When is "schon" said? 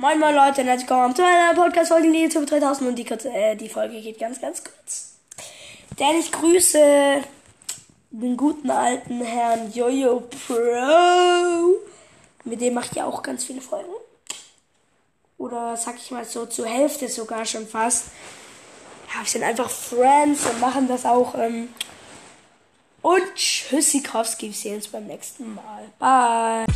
17.44-17.66